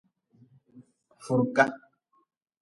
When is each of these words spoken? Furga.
Furga. 1.25 1.65